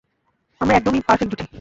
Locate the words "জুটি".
1.31-1.45